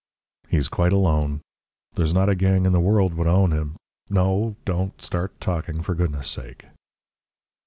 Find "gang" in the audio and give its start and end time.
2.33-2.65